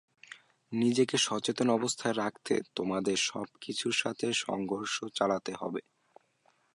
নিজেকে 0.71 1.15
সচেতন 1.17 1.67
অবস্থায় 1.69 2.15
রাখতে 2.17 2.53
তোমাদের 2.75 3.17
সবকিছুর 3.29 3.95
সাথে 3.97 4.27
সংঘর্ষ 4.43 4.95
চালাতে 5.17 5.51
হবে। 5.53 5.81